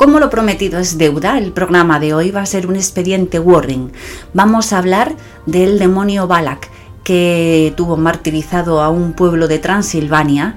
[0.00, 3.92] Como lo prometido es deuda, el programa de hoy va a ser un expediente Warren.
[4.32, 5.14] Vamos a hablar
[5.44, 6.70] del demonio Balak,
[7.04, 10.56] que tuvo martirizado a un pueblo de Transilvania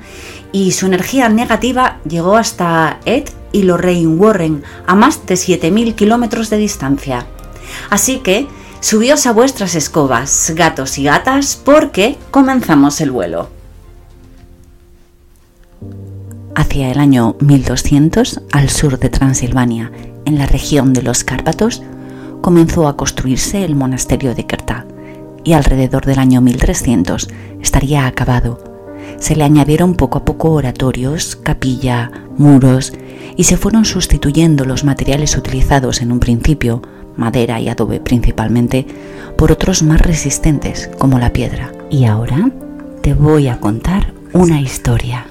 [0.53, 6.49] y su energía negativa llegó hasta Ed y Lorraine Warren, a más de 7.000 kilómetros
[6.49, 7.27] de distancia.
[7.89, 8.47] Así que,
[8.79, 13.49] subíos a vuestras escobas, gatos y gatas, porque comenzamos el vuelo.
[16.55, 19.91] Hacia el año 1200, al sur de Transilvania,
[20.25, 21.81] en la región de los Cárpatos,
[22.41, 24.85] comenzó a construirse el monasterio de Kerta
[25.43, 27.27] y alrededor del año 1300
[27.59, 28.63] estaría acabado.
[29.17, 32.93] Se le añadieron poco a poco oratorios, capilla, muros
[33.35, 36.81] y se fueron sustituyendo los materiales utilizados en un principio,
[37.17, 38.85] madera y adobe principalmente,
[39.37, 41.71] por otros más resistentes como la piedra.
[41.89, 42.51] Y ahora
[43.01, 45.25] te voy a contar una historia.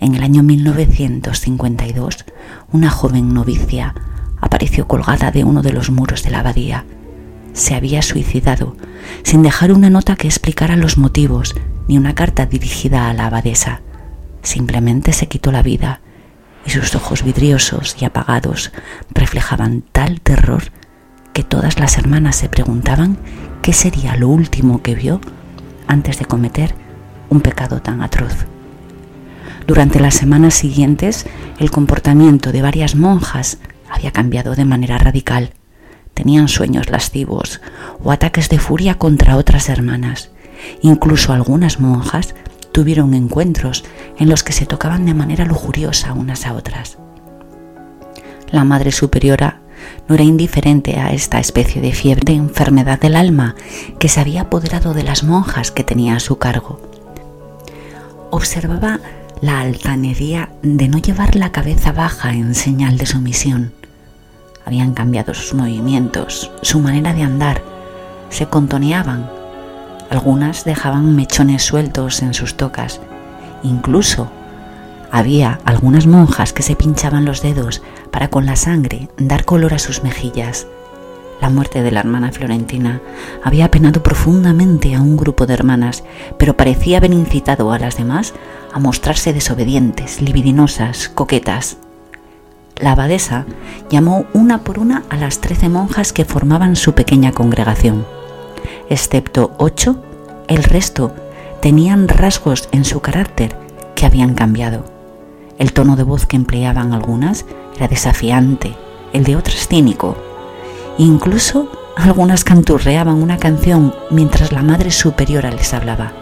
[0.00, 2.24] En el año 1952,
[2.72, 3.94] una joven novicia
[4.40, 6.84] apareció colgada de uno de los muros de la abadía.
[7.52, 8.76] Se había suicidado,
[9.22, 11.54] sin dejar una nota que explicara los motivos,
[11.88, 13.80] ni una carta dirigida a la abadesa.
[14.42, 16.00] Simplemente se quitó la vida
[16.66, 18.72] y sus ojos vidriosos y apagados
[19.14, 20.64] reflejaban tal terror
[21.32, 23.18] que todas las hermanas se preguntaban
[23.62, 25.20] qué sería lo último que vio
[25.86, 26.74] antes de cometer
[27.28, 28.46] un pecado tan atroz.
[29.66, 31.26] Durante las semanas siguientes,
[31.58, 33.58] el comportamiento de varias monjas
[33.90, 35.50] había cambiado de manera radical.
[36.14, 37.60] Tenían sueños lascivos
[38.02, 40.30] o ataques de furia contra otras hermanas.
[40.82, 42.34] Incluso algunas monjas
[42.72, 43.84] tuvieron encuentros
[44.18, 46.98] en los que se tocaban de manera lujuriosa unas a otras.
[48.50, 49.60] La Madre Superiora
[50.08, 53.56] no era indiferente a esta especie de fiebre de enfermedad del alma
[53.98, 56.80] que se había apoderado de las monjas que tenía a su cargo.
[58.30, 59.00] Observaba
[59.40, 63.72] la altanería de no llevar la cabeza baja en señal de sumisión.
[64.64, 67.62] Habían cambiado sus movimientos, su manera de andar,
[68.30, 69.30] se contoneaban.
[70.10, 73.00] Algunas dejaban mechones sueltos en sus tocas.
[73.62, 74.30] Incluso
[75.10, 79.78] había algunas monjas que se pinchaban los dedos para con la sangre dar color a
[79.78, 80.66] sus mejillas.
[81.40, 83.00] La muerte de la hermana Florentina
[83.44, 86.02] había apenado profundamente a un grupo de hermanas,
[86.38, 88.34] pero parecía haber incitado a las demás
[88.72, 91.76] a mostrarse desobedientes, libidinosas, coquetas.
[92.76, 93.46] La abadesa
[93.90, 98.06] llamó una por una a las trece monjas que formaban su pequeña congregación.
[98.88, 100.02] Excepto ocho,
[100.48, 101.14] el resto
[101.60, 103.56] tenían rasgos en su carácter
[103.94, 104.84] que habían cambiado.
[105.58, 107.46] El tono de voz que empleaban algunas
[107.76, 108.74] era desafiante,
[109.12, 110.16] el de otras cínico,
[110.98, 116.12] Incluso algunas canturreaban una canción mientras la Madre Superiora les hablaba.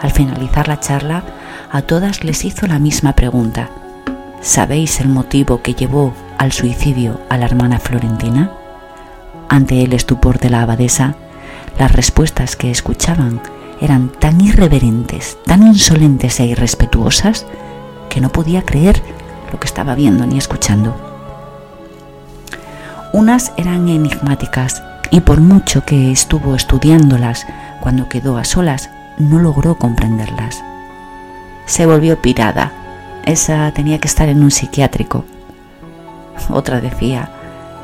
[0.00, 1.22] Al finalizar la charla,
[1.70, 3.68] a todas les hizo la misma pregunta.
[4.40, 8.50] ¿Sabéis el motivo que llevó al suicidio a la hermana Florentina?
[9.50, 11.16] Ante el estupor de la abadesa,
[11.78, 13.42] las respuestas que escuchaban
[13.82, 17.46] eran tan irreverentes, tan insolentes e irrespetuosas,
[18.08, 19.02] que no podía creer
[19.52, 21.09] lo que estaba viendo ni escuchando.
[23.12, 27.44] Unas eran enigmáticas y por mucho que estuvo estudiándolas
[27.80, 28.88] cuando quedó a solas,
[29.18, 30.62] no logró comprenderlas.
[31.66, 32.72] Se volvió pirada.
[33.24, 35.24] Esa tenía que estar en un psiquiátrico.
[36.50, 37.30] Otra decía,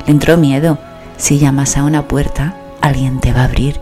[0.05, 0.77] le entró miedo.
[1.17, 3.81] Si llamas a una puerta, alguien te va a abrir.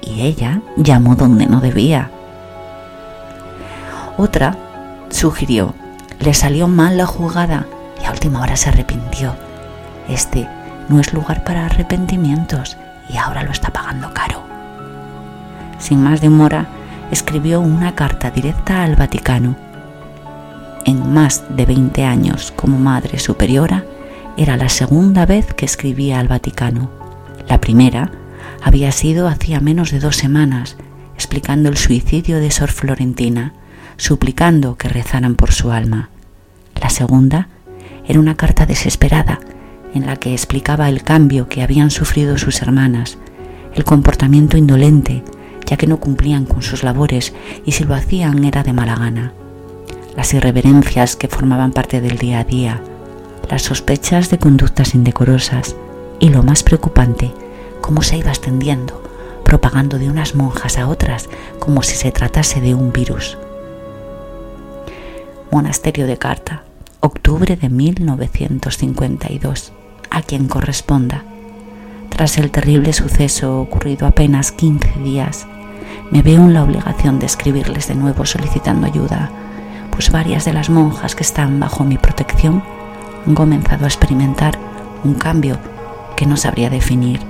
[0.00, 2.10] Y ella llamó donde no debía.
[4.16, 4.56] Otra
[5.10, 5.74] sugirió,
[6.18, 7.66] le salió mal la jugada
[8.02, 9.34] y a última hora se arrepintió.
[10.08, 10.48] Este
[10.88, 12.76] no es lugar para arrepentimientos
[13.08, 14.42] y ahora lo está pagando caro.
[15.78, 16.66] Sin más demora,
[17.10, 19.56] escribió una carta directa al Vaticano.
[20.84, 23.84] En más de 20 años como Madre Superiora,
[24.36, 26.90] era la segunda vez que escribía al Vaticano.
[27.48, 28.10] La primera
[28.62, 30.76] había sido hacía menos de dos semanas,
[31.14, 33.54] explicando el suicidio de Sor Florentina,
[33.96, 36.10] suplicando que rezaran por su alma.
[36.80, 37.48] La segunda
[38.06, 39.40] era una carta desesperada
[39.94, 43.18] en la que explicaba el cambio que habían sufrido sus hermanas,
[43.74, 45.22] el comportamiento indolente,
[45.66, 49.32] ya que no cumplían con sus labores y si lo hacían era de mala gana,
[50.16, 52.82] las irreverencias que formaban parte del día a día,
[53.50, 55.76] las sospechas de conductas indecorosas
[56.20, 57.30] y lo más preocupante,
[57.80, 59.02] cómo se iba extendiendo,
[59.44, 63.38] propagando de unas monjas a otras como si se tratase de un virus.
[65.50, 66.64] Monasterio de Carta,
[67.00, 69.72] octubre de 1952
[70.10, 71.24] a quien corresponda.
[72.08, 75.46] Tras el terrible suceso ocurrido apenas 15 días,
[76.10, 79.30] me veo en la obligación de escribirles de nuevo solicitando ayuda,
[79.90, 82.62] pues varias de las monjas que están bajo mi protección
[83.26, 84.58] han comenzado a experimentar
[85.04, 85.58] un cambio
[86.16, 87.20] que no sabría definir.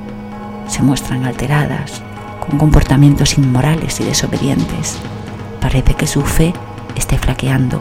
[0.68, 2.02] Se muestran alteradas,
[2.46, 4.96] con comportamientos inmorales y desobedientes.
[5.60, 6.54] Parece que su fe
[6.96, 7.80] esté flaqueando.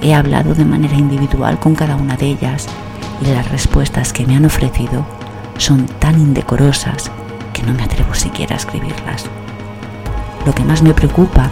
[0.00, 2.68] He hablado de manera individual con cada una de ellas
[3.20, 5.04] y las respuestas que me han ofrecido
[5.58, 7.10] son tan indecorosas
[7.52, 9.24] que no me atrevo siquiera a escribirlas.
[10.44, 11.50] Lo que más me preocupa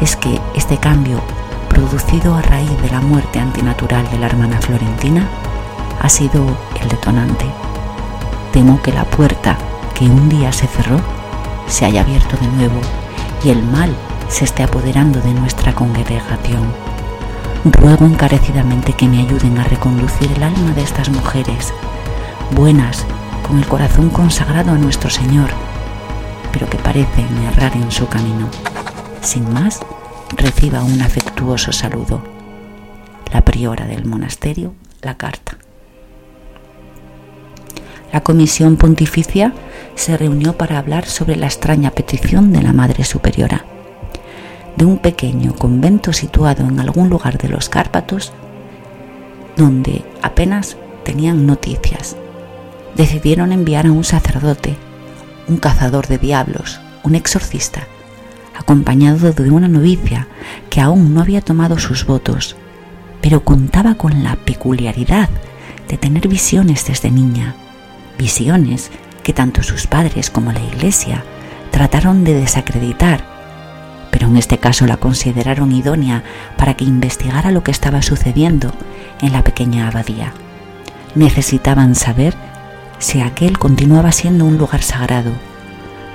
[0.00, 1.20] es que este cambio,
[1.68, 5.26] producido a raíz de la muerte antinatural de la hermana Florentina,
[6.00, 6.44] ha sido
[6.80, 7.46] el detonante.
[8.52, 9.56] Temo que la puerta
[9.94, 11.00] que un día se cerró
[11.66, 12.80] se haya abierto de nuevo
[13.42, 13.94] y el mal
[14.28, 16.85] se esté apoderando de nuestra congregación.
[17.72, 21.74] Ruego encarecidamente que me ayuden a reconducir el alma de estas mujeres,
[22.52, 23.04] buenas
[23.42, 25.50] con el corazón consagrado a nuestro Señor,
[26.52, 28.48] pero que parecen errar en su camino.
[29.20, 29.80] Sin más,
[30.36, 32.22] reciba un afectuoso saludo.
[33.32, 35.58] La priora del monasterio, la carta.
[38.12, 39.52] La comisión pontificia
[39.96, 43.64] se reunió para hablar sobre la extraña petición de la Madre Superiora.
[44.76, 48.32] De un pequeño convento situado en algún lugar de los Cárpatos,
[49.56, 52.16] donde apenas tenían noticias.
[52.94, 54.76] Decidieron enviar a un sacerdote,
[55.48, 57.86] un cazador de diablos, un exorcista,
[58.54, 60.28] acompañado de una novicia
[60.70, 62.56] que aún no había tomado sus votos,
[63.20, 65.28] pero contaba con la peculiaridad
[65.88, 67.54] de tener visiones desde niña,
[68.18, 68.90] visiones
[69.22, 71.24] que tanto sus padres como la iglesia
[71.70, 73.35] trataron de desacreditar,
[74.16, 76.22] pero en este caso la consideraron idónea
[76.56, 78.72] para que investigara lo que estaba sucediendo
[79.20, 80.32] en la pequeña abadía.
[81.14, 82.34] Necesitaban saber
[82.98, 85.32] si aquel continuaba siendo un lugar sagrado.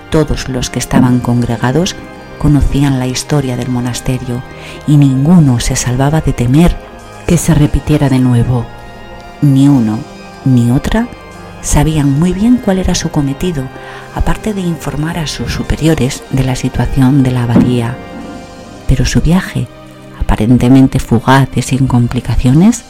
[0.09, 1.95] Todos los que estaban congregados
[2.39, 4.41] conocían la historia del monasterio
[4.87, 6.75] y ninguno se salvaba de temer
[7.27, 8.65] que se repitiera de nuevo.
[9.43, 9.99] Ni uno
[10.43, 11.07] ni otra
[11.61, 13.63] sabían muy bien cuál era su cometido,
[14.15, 17.95] aparte de informar a sus superiores de la situación de la abadía.
[18.87, 19.67] Pero su viaje,
[20.19, 22.83] aparentemente fugaz y sin complicaciones,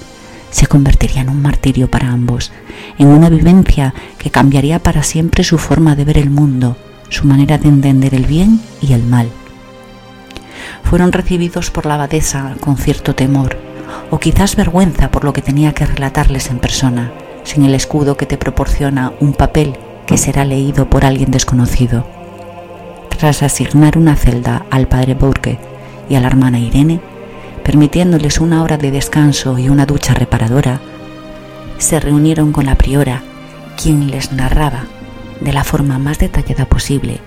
[0.50, 2.52] se convertiría en un martirio para ambos,
[2.98, 6.78] en una vivencia que cambiaría para siempre su forma de ver el mundo,
[7.10, 9.30] su manera de entender el bien y el mal.
[10.84, 13.58] Fueron recibidos por la abadesa con cierto temor,
[14.10, 17.12] o quizás vergüenza por lo que tenía que relatarles en persona,
[17.44, 22.06] sin el escudo que te proporciona un papel que será leído por alguien desconocido.
[23.18, 25.60] Tras asignar una celda al padre Bourke
[26.10, 27.00] y a la hermana Irene,
[27.64, 30.82] permitiéndoles una hora de descanso y una ducha reparadora,
[31.78, 33.24] se reunieron con la priora,
[33.82, 34.86] quien les narraba
[35.40, 37.20] de la forma más detallada posible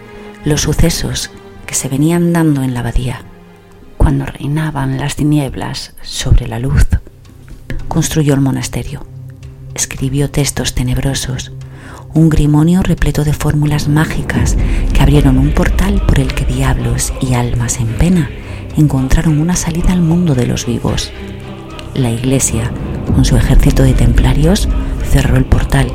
[0.45, 1.31] los sucesos
[1.67, 3.23] que se venían dando en la abadía,
[3.97, 6.87] cuando reinaban las tinieblas sobre la luz.
[7.89, 9.07] Construyó el monasterio,
[9.75, 11.53] escribió textos tenebrosos,
[12.15, 14.57] un grimonio repleto de fórmulas mágicas
[14.93, 18.31] que abrieron un portal por el que diablos y almas en pena
[18.77, 21.11] encontraron una salida al mundo de los vivos.
[21.95, 22.71] La iglesia,
[23.15, 24.69] con su ejército de templarios,
[25.09, 25.93] cerró el portal.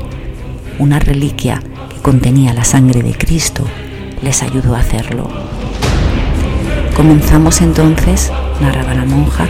[0.78, 3.64] Una reliquia que contenía la sangre de Cristo
[4.22, 5.30] les ayudó a hacerlo.
[6.96, 9.48] Comenzamos entonces, narraba la monja,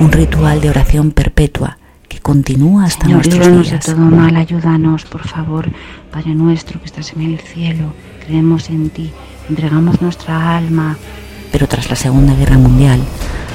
[0.00, 1.78] un ritual de oración perpetua
[2.12, 3.70] que continúa hasta nuestros días.
[3.70, 5.70] de todo mal, ayúdanos, por favor,
[6.10, 7.94] Padre nuestro que estás en el cielo,
[8.26, 9.10] creemos en ti,
[9.48, 10.98] entregamos nuestra alma,
[11.50, 13.00] pero tras la Segunda Guerra Mundial,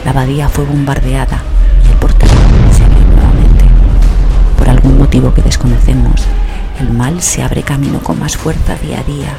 [0.04, 1.44] la abadía fue bombardeada
[1.86, 2.30] y el portal
[2.72, 3.66] se abrió nuevamente.
[4.58, 6.24] Por algún motivo que desconocemos,
[6.80, 9.34] el mal se abre camino con más fuerza día a día.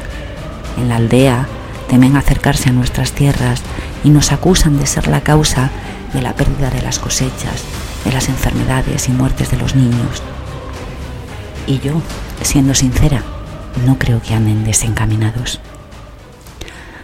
[0.77, 1.45] En la aldea
[1.89, 3.63] temen acercarse a nuestras tierras
[4.05, 5.71] y nos acusan de ser la causa
[6.13, 7.65] de la pérdida de las cosechas,
[8.05, 10.21] de las enfermedades y muertes de los niños.
[11.67, 12.01] Y yo,
[12.41, 13.23] siendo sincera,
[13.85, 15.59] no creo que anden desencaminados.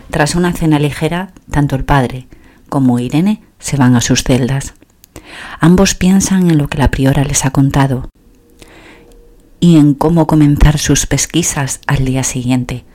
[0.10, 2.28] Tras una cena ligera, tanto el padre
[2.70, 4.74] como Irene se van a sus celdas.
[5.60, 8.10] Ambos piensan en lo que la priora les ha contado
[9.60, 12.86] y en cómo comenzar sus pesquisas al día siguiente,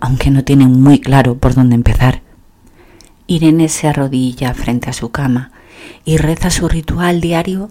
[0.00, 2.22] aunque no tienen muy claro por dónde empezar.
[3.26, 5.52] Irene se arrodilla frente a su cama
[6.04, 7.70] y reza su ritual diario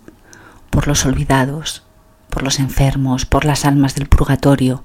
[0.69, 1.83] por los olvidados,
[2.29, 4.83] por los enfermos, por las almas del purgatorio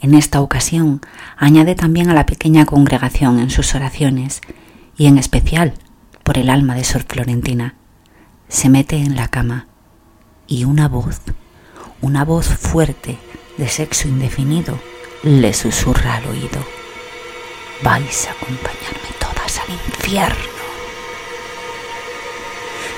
[0.00, 1.00] en esta ocasión
[1.36, 4.40] añade también a la pequeña congregación en sus oraciones
[4.96, 5.74] y en especial
[6.22, 7.74] por el alma de Sor Florentina.
[8.48, 9.68] Se mete en la cama
[10.46, 11.22] y una voz,
[12.02, 13.18] una voz fuerte
[13.56, 14.78] de sexo indefinido,
[15.22, 16.60] le susurra al oído.
[17.82, 20.55] Vais a acompañarme todas al infierno.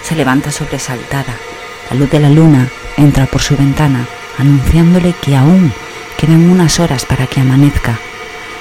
[0.08, 1.36] Se levanta sobresaltada,
[1.90, 4.06] La luz de la luna entra por su ventana,
[4.38, 5.70] anunciándole que aún
[6.16, 7.98] quedan unas horas para que amanezca.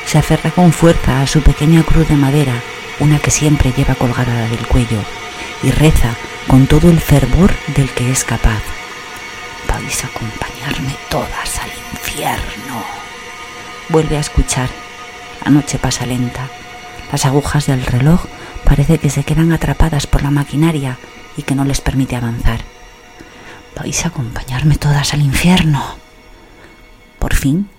[0.06, 2.52] Se aferra con fuerza a su pequeña cruz de madera,
[3.00, 5.00] una que siempre lleva colgada del cuello,
[5.64, 6.16] y reza
[6.50, 8.62] con todo el fervor del que es capaz.
[9.70, 12.84] Vais a acompañarme todas al infierno.
[13.88, 14.68] Vuelve a escuchar.
[15.46, 16.50] La noche pasa lenta.
[17.10, 18.26] Las agujas del reloj
[18.66, 20.98] parece que se quedan atrapadas por la maquinaria
[21.38, 22.60] y que no les permite avanzar.
[23.78, 25.84] Vais a acompañarme todas al infierno.
[27.20, 27.70] Por fin,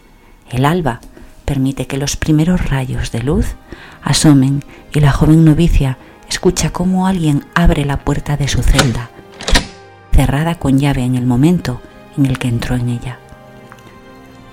[0.51, 1.01] el alba
[1.45, 3.57] permite que los primeros rayos de luz
[4.03, 5.99] asomen y la joven novicia
[6.29, 9.11] escucha cómo alguien abre la puerta de su celda,
[10.13, 11.81] cerrada con llave en el momento
[12.17, 13.19] en el que entró en ella.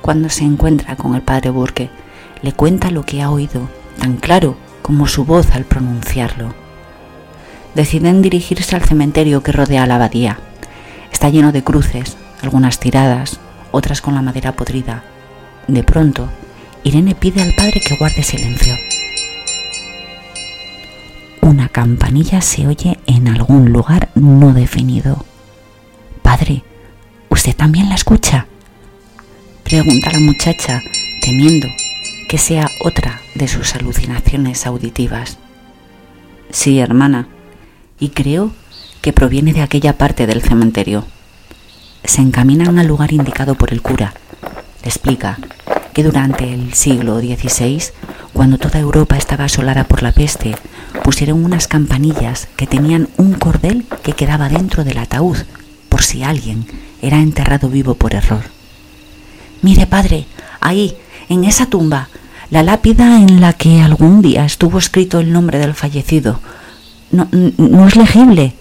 [0.02, 1.90] Cuando se encuentra con el padre Burke,
[2.42, 3.70] le cuenta lo que ha oído,
[4.00, 6.54] tan claro como su voz al pronunciarlo.
[7.75, 10.39] Deciden dirigirse al cementerio que rodea la abadía.
[11.12, 13.39] Está lleno de cruces, algunas tiradas,
[13.72, 15.03] otras con la madera podrida.
[15.67, 16.29] De pronto,
[16.84, 18.74] Irene pide al padre que guarde silencio.
[21.41, 25.25] Una campanilla se oye en algún lugar no definido.
[26.22, 26.63] Padre,
[27.29, 28.48] ¿usted también la escucha?
[29.63, 30.82] Pregunta la muchacha,
[31.22, 31.67] temiendo
[32.29, 35.38] que sea otra de sus alucinaciones auditivas.
[36.51, 37.27] Sí, hermana,
[38.00, 38.52] y creo
[39.02, 41.06] que proviene de aquella parte del cementerio.
[42.04, 44.14] Se encaminan al lugar indicado por el cura.
[44.84, 45.38] Le explica
[45.94, 47.82] que durante el siglo XVI,
[48.34, 50.56] cuando toda Europa estaba asolada por la peste,
[51.04, 55.38] pusieron unas campanillas que tenían un cordel que quedaba dentro del ataúd,
[55.88, 56.68] por si alguien
[57.02, 58.44] era enterrado vivo por error.
[59.62, 60.25] Mire, padre,
[60.60, 60.98] ahí,
[61.30, 62.10] en esa tumba,
[62.50, 66.40] la lápida en la que algún día estuvo escrito el nombre del fallecido.
[67.16, 68.54] No, es legible.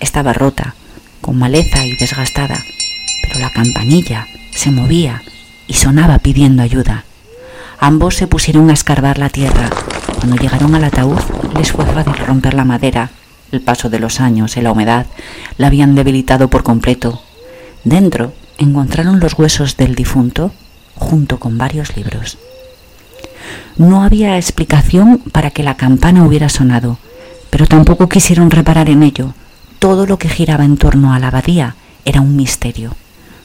[0.00, 0.74] Estaba rota,
[1.20, 2.58] con maleza y desgastada,
[3.22, 5.22] pero la campanilla se movía
[5.68, 7.04] y sonaba pidiendo ayuda.
[7.78, 9.70] Ambos se pusieron a escarbar la tierra.
[10.18, 11.20] Cuando llegaron al ataúd
[11.56, 13.10] les fue fácil romper la madera.
[13.52, 15.06] El paso de los años y la humedad
[15.56, 17.22] la habían debilitado por completo.
[17.84, 20.52] Dentro encontraron los huesos del difunto
[20.96, 22.38] junto con varios libros.
[23.76, 26.98] No había explicación para que la campana hubiera sonado,
[27.50, 29.34] pero tampoco quisieron reparar en ello.
[29.78, 32.96] Todo lo que giraba en torno a la abadía era un misterio.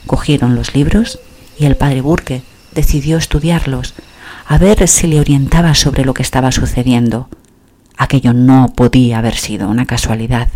[0.06, 1.20] Cogieron los libros
[1.58, 2.44] y el padre Burke
[2.74, 3.94] decidió estudiarlos,
[4.48, 7.30] a ver si le orientaba sobre lo que estaba sucediendo.
[7.98, 10.50] Aquello no podía haber sido una casualidad.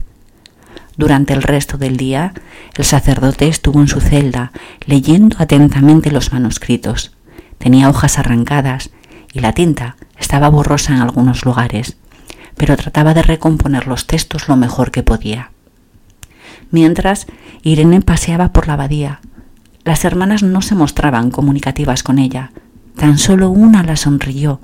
[0.97, 2.33] Durante el resto del día,
[2.75, 4.51] el sacerdote estuvo en su celda
[4.85, 7.13] leyendo atentamente los manuscritos.
[7.57, 8.89] Tenía hojas arrancadas
[9.31, 11.95] y la tinta estaba borrosa en algunos lugares,
[12.59, 15.51] pero trataba de recomponer los textos lo mejor que podía.
[16.71, 17.25] Mientras,
[17.63, 19.21] Irene paseaba por la abadía.
[19.85, 22.51] Las hermanas no se mostraban comunicativas con ella,
[22.97, 24.59] tan solo una la sonrió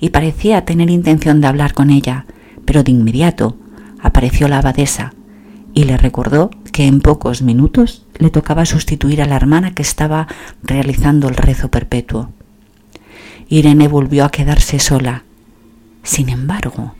[0.00, 2.26] y parecía tener intención de hablar con ella,
[2.66, 3.56] pero de inmediato
[4.02, 5.14] apareció la abadesa
[5.72, 10.28] y le recordó que en pocos minutos le tocaba sustituir a la hermana que estaba
[10.62, 12.28] realizando el rezo perpetuo.
[13.48, 15.24] Irene volvió a quedarse sola.
[16.02, 16.94] Sin embargo,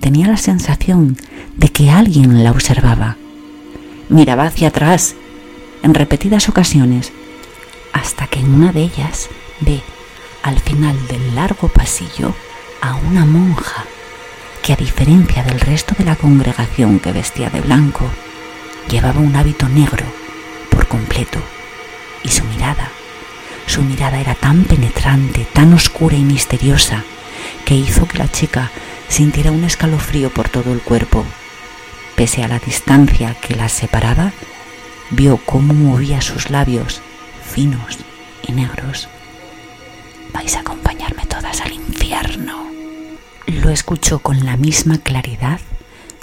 [0.00, 1.16] tenía la sensación
[1.56, 3.16] de que alguien la observaba.
[4.08, 5.14] Miraba hacia atrás
[5.82, 7.12] en repetidas ocasiones,
[7.92, 9.28] hasta que en una de ellas
[9.60, 9.80] ve
[10.42, 12.34] al final del largo pasillo
[12.80, 13.84] a una monja
[14.62, 18.04] que a diferencia del resto de la congregación que vestía de blanco,
[18.90, 20.04] llevaba un hábito negro
[20.70, 21.38] por completo
[22.22, 22.90] y su mirada,
[23.66, 27.04] su mirada era tan penetrante, tan oscura y misteriosa,
[27.64, 28.70] que hizo que la chica
[29.08, 31.24] sintiera un escalofrío por todo el cuerpo.
[32.16, 34.32] Pese a la distancia que las separaba,
[35.10, 37.00] vio cómo movía sus labios
[37.44, 37.98] finos
[38.46, 39.08] y negros.
[40.32, 42.68] Vais a acompañarme todas al infierno
[43.48, 45.60] lo escuchó con la misma claridad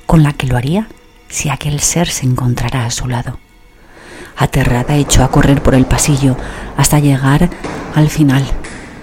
[0.06, 0.88] con la que lo haría
[1.28, 3.40] si aquel ser se encontrara a su lado.
[4.38, 6.38] Aterrada echó a correr por el pasillo
[6.78, 7.50] hasta llegar
[7.96, 8.46] al final.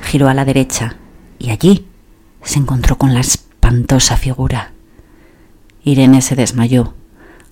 [0.02, 0.96] Giró a la derecha
[1.38, 1.86] y allí
[2.42, 3.22] se encontró con la
[3.62, 4.72] espantosa figura.
[5.84, 6.94] Irene se desmayó.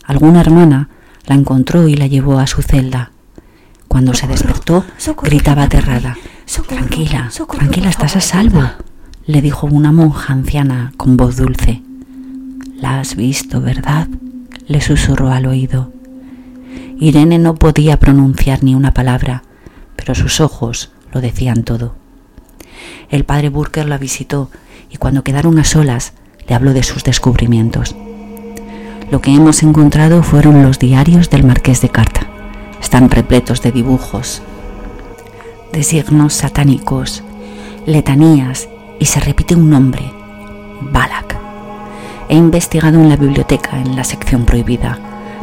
[0.04, 0.88] Alguna hermana
[1.24, 3.12] la encontró y la llevó a su celda.
[3.86, 4.84] Cuando se despertó,
[5.22, 6.16] gritaba aterrada.
[6.66, 8.60] Tranquila, tranquila, estás a salvo
[9.24, 11.80] le dijo una monja anciana con voz dulce.
[12.74, 14.08] La has visto, ¿verdad?
[14.66, 15.92] le susurró al oído.
[16.98, 19.44] Irene no podía pronunciar ni una palabra,
[19.94, 21.94] pero sus ojos lo decían todo.
[23.10, 24.50] El padre Burker la visitó
[24.90, 26.12] y cuando quedaron a solas
[26.46, 27.94] le habló de sus descubrimientos.
[29.10, 32.26] Lo que hemos encontrado fueron los diarios del marqués de Carta.
[32.80, 34.42] Están repletos de dibujos,
[35.72, 37.22] de signos satánicos,
[37.86, 38.68] letanías
[38.98, 40.12] y se repite un nombre,
[40.80, 41.36] Balak.
[42.28, 44.98] He investigado en la biblioteca, en la sección prohibida.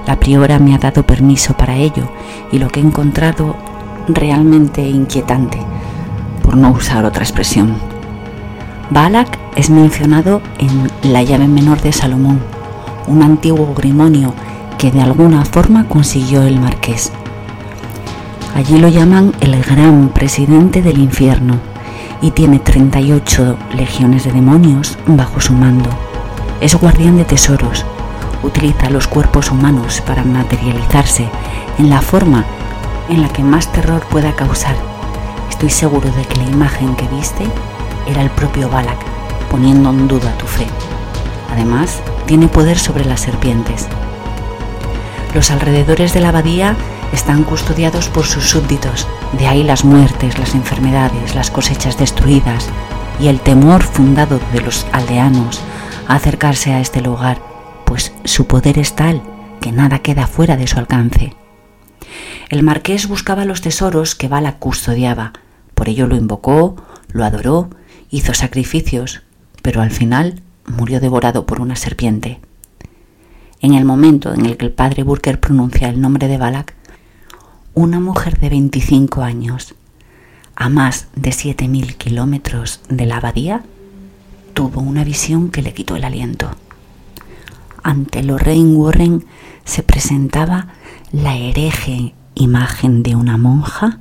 [0.08, 2.10] La priora me ha dado permiso para ello
[2.51, 3.58] y lo que he encontrado
[4.08, 5.60] realmente inquietante,
[6.44, 7.87] por no usar otra expresión.
[8.89, 12.39] Balak es mencionado en la llave menor de Salomón,
[13.08, 14.34] un antiguo grimonio
[14.77, 17.12] que de alguna forma consiguió el marqués.
[18.56, 21.56] Allí lo llaman el gran presidente del infierno
[22.22, 25.89] y tiene 38 legiones de demonios bajo su mando.
[26.62, 27.86] Es guardián de tesoros,
[28.41, 31.27] utiliza los cuerpos humanos para materializarse
[31.77, 32.46] en la forma
[33.10, 34.77] en la que más terror pueda causar.
[35.50, 37.44] Estoy seguro de que la imagen que viste
[38.08, 39.00] era el propio Balak,
[39.50, 40.68] poniendo en duda tu fe.
[41.52, 43.88] Además, tiene poder sobre las serpientes.
[45.34, 46.76] Los alrededores de la abadía
[47.14, 52.68] están custodiados por sus súbditos, de ahí las muertes, las enfermedades, las cosechas destruidas
[53.20, 55.62] y el temor fundado de los aldeanos
[56.08, 57.42] a acercarse a este lugar,
[57.86, 59.22] pues su poder es tal
[59.62, 61.34] que nada queda fuera de su alcance.
[62.50, 65.34] El marqués buscaba los tesoros que Bala custodiaba,
[65.74, 66.76] por ello lo invocó,
[67.10, 67.70] lo adoró,
[68.10, 69.24] hizo sacrificios,
[69.62, 72.40] pero al final murió devorado por una serpiente.
[73.62, 76.76] En el momento en el que el padre Burker pronuncia el nombre de Balak,
[77.74, 79.76] una mujer de 25 años,
[80.56, 83.64] a más de 7.000 kilómetros de la abadía,
[84.54, 86.50] tuvo una visión que le quitó el aliento.
[87.84, 89.26] Ante Lorraine Warren
[89.66, 90.70] se presentaba
[91.12, 94.00] la hereje imagen de una monja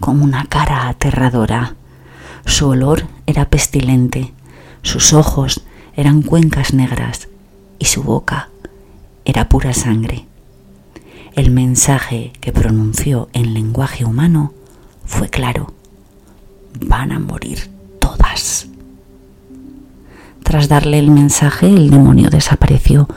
[0.00, 1.74] con una cara aterradora.
[2.48, 4.32] Su olor era pestilente,
[4.82, 5.60] sus ojos
[5.94, 7.28] eran cuencas negras
[7.78, 8.48] y su boca
[9.26, 10.24] era pura sangre.
[11.36, 14.54] El mensaje que pronunció en lenguaje humano
[15.04, 15.74] fue claro.
[16.80, 17.70] Van a morir
[18.00, 18.66] todas.
[20.42, 23.08] Tras darle el mensaje, el demonio desapareció,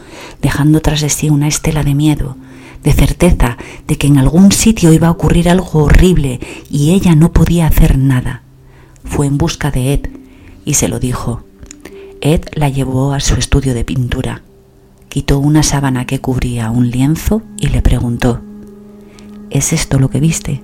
[0.41, 2.35] dejando tras de sí una estela de miedo,
[2.83, 7.31] de certeza de que en algún sitio iba a ocurrir algo horrible y ella no
[7.31, 8.43] podía hacer nada.
[9.03, 10.09] Fue en busca de Ed
[10.65, 11.43] y se lo dijo.
[12.21, 14.41] Ed la llevó a su estudio de pintura.
[15.09, 18.41] Quitó una sábana que cubría un lienzo y le preguntó,
[19.49, 20.61] ¿Es esto lo que viste?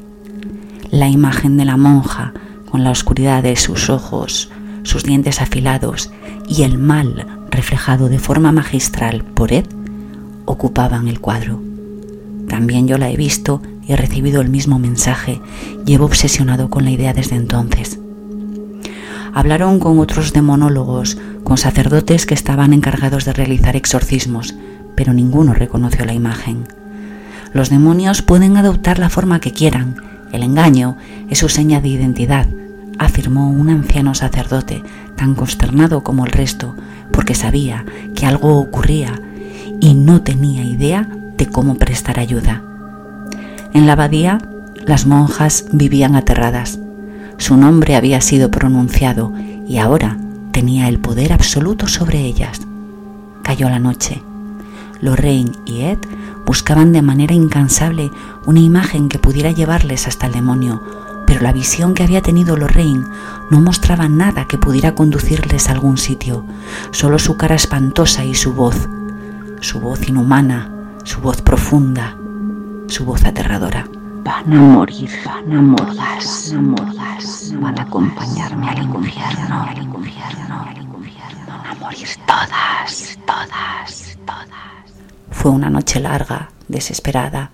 [0.91, 2.33] La imagen de la monja,
[2.71, 4.49] con la oscuridad de sus ojos,
[4.83, 6.11] sus dientes afilados
[6.47, 9.65] y el mal reflejado de forma magistral por Ed,
[10.45, 11.59] ocupaban el cuadro.
[12.47, 15.41] También yo la he visto y he recibido el mismo mensaje.
[15.85, 17.99] Llevo obsesionado con la idea desde entonces.
[19.33, 24.55] Hablaron con otros demonólogos, con sacerdotes que estaban encargados de realizar exorcismos,
[24.95, 26.67] pero ninguno reconoció la imagen.
[27.53, 29.95] Los demonios pueden adoptar la forma que quieran,
[30.31, 30.97] el engaño
[31.29, 32.47] es su seña de identidad,
[32.99, 34.83] afirmó un anciano sacerdote,
[35.15, 36.75] tan consternado como el resto,
[37.11, 37.85] porque sabía
[38.15, 39.21] que algo ocurría
[39.79, 42.61] y no tenía idea de cómo prestar ayuda.
[43.73, 44.39] En la abadía,
[44.85, 46.79] las monjas vivían aterradas.
[47.37, 49.31] Su nombre había sido pronunciado
[49.67, 50.17] y ahora
[50.51, 52.61] tenía el poder absoluto sobre ellas.
[53.43, 54.23] Cayó la noche.
[55.01, 55.99] Lorraine y Ed
[56.45, 58.09] buscaban de manera incansable
[58.45, 60.81] una imagen que pudiera llevarles hasta el demonio,
[61.27, 63.05] pero la visión que había tenido Lorraine
[63.51, 66.45] no mostraba nada que pudiera conducirles a algún sitio,
[66.91, 68.89] solo su cara espantosa y su voz,
[69.61, 70.71] su voz inhumana,
[71.03, 72.17] su voz profunda,
[72.87, 73.87] su voz aterradora.
[74.27, 75.95] Van a morir, van a morir,
[76.75, 84.17] todas, van a acompañarme al infierno, al infierno, al infierno, van a morir todas, todas,
[84.25, 84.93] todas.
[85.31, 87.51] Fue una noche larga, desesperada,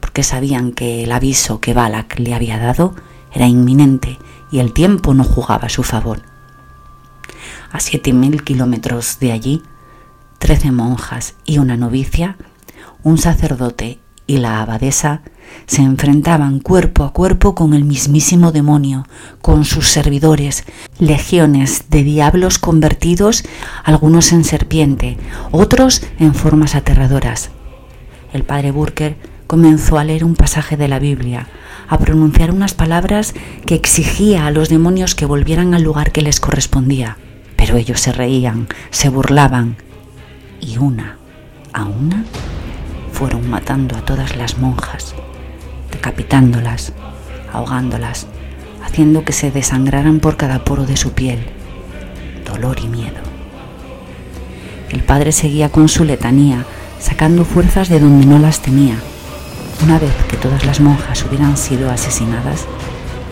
[0.00, 2.96] porque sabían que el aviso que Balak le había dado
[3.32, 4.18] era inminente
[4.50, 6.22] y el tiempo no jugaba a su favor.
[7.70, 9.62] A siete mil kilómetros de allí,
[10.40, 12.36] trece monjas y una novicia
[13.04, 15.22] un sacerdote y la abadesa
[15.66, 19.06] se enfrentaban cuerpo a cuerpo con el mismísimo demonio,
[19.42, 20.64] con sus servidores,
[20.98, 23.44] legiones de diablos convertidos,
[23.84, 25.16] algunos en serpiente,
[25.50, 27.50] otros en formas aterradoras.
[28.32, 31.48] El padre Burker comenzó a leer un pasaje de la Biblia,
[31.88, 36.40] a pronunciar unas palabras que exigía a los demonios que volvieran al lugar que les
[36.40, 37.16] correspondía.
[37.56, 39.76] Pero ellos se reían, se burlaban,
[40.60, 41.16] y una
[41.72, 42.24] a una
[43.12, 45.14] fueron matando a todas las monjas,
[45.96, 46.92] decapitándolas,
[47.52, 48.26] ahogándolas,
[48.84, 51.38] haciendo que se desangraran por cada poro de su piel.
[52.44, 53.20] Dolor y miedo.
[54.90, 56.64] El padre seguía con su letanía,
[57.00, 58.96] sacando fuerzas de donde no las tenía.
[59.82, 62.66] Una vez que todas las monjas hubieran sido asesinadas,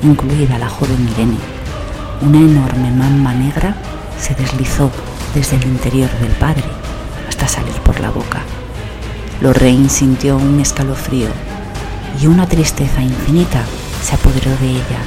[0.03, 1.37] incluida la joven Irene,
[2.23, 3.77] una enorme mamba negra
[4.19, 4.91] se deslizó
[5.35, 6.65] desde el interior del padre
[7.29, 8.41] hasta salir por la boca.
[9.43, 11.29] Lorraine sintió un escalofrío
[12.21, 13.65] y una tristeza infinita
[14.03, 15.01] se apoderó de ella.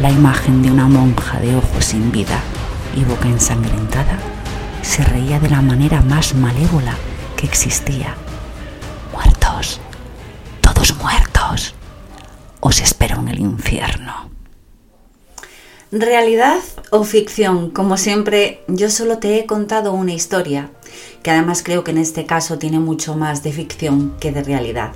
[0.00, 2.40] La imagen de una monja de ojos sin vida
[2.96, 4.18] y boca ensangrentada
[4.82, 6.94] se reía de la manera más malévola
[7.36, 8.14] que existía.
[9.12, 9.80] Muertos,
[10.60, 11.74] todos muertos.
[12.60, 14.30] Os espero en el infierno.
[15.90, 20.70] Realidad o ficción, como siempre, yo solo te he contado una historia,
[21.22, 24.92] que además creo que en este caso tiene mucho más de ficción que de realidad.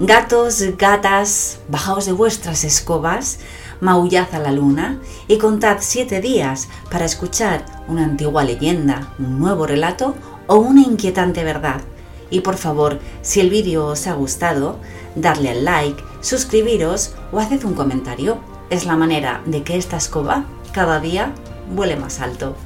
[0.00, 3.38] Gatos, gatas, bajaos de vuestras escobas,
[3.80, 9.68] maullad a la luna y contad siete días para escuchar una antigua leyenda, un nuevo
[9.68, 10.16] relato
[10.48, 11.80] o una inquietante verdad.
[12.28, 14.80] Y por favor, si el vídeo os ha gustado,
[15.14, 18.38] darle al like, suscribiros o haced un comentario
[18.70, 21.32] es la manera de que esta escoba cada día
[21.72, 22.56] vuele más alto.